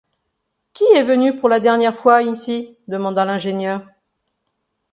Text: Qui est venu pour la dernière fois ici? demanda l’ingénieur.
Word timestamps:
Qui 0.73 0.83
est 0.95 1.03
venu 1.03 1.35
pour 1.39 1.47
la 1.47 1.59
dernière 1.59 1.95
fois 1.95 2.23
ici? 2.23 2.75
demanda 2.87 3.23
l’ingénieur. 3.23 3.85